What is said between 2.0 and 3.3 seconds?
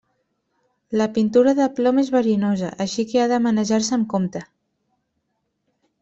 és verinosa, així que ha